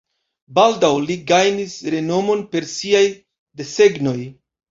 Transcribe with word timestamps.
Baldaŭ 0.59 0.89
li 1.03 1.17
gajnis 1.31 1.75
renomon 1.95 2.41
per 2.55 2.67
siaj 2.73 3.05
desegnoj. 3.61 4.19